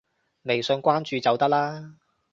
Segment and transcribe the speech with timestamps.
[0.45, 1.93] 微信關注就得啦